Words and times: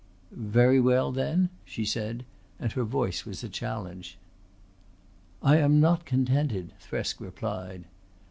"Very 0.31 0.79
well 0.79 1.11
then?" 1.11 1.49
she 1.63 1.85
said, 1.85 2.25
and 2.59 2.71
her 2.71 2.83
voice 2.83 3.23
was 3.23 3.43
a 3.43 3.47
challenge. 3.47 4.17
"I 5.43 5.57
am 5.57 5.79
not 5.79 6.05
contented," 6.05 6.73
Thresk 6.81 7.19
replied. 7.21 7.83